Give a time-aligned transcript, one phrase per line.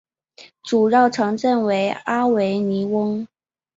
[0.63, 3.27] 主要城镇为阿维尼翁。